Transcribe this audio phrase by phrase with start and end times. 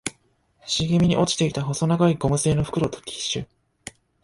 [0.65, 3.47] 茂みに落ちていた細長いゴム製の袋とティッシュ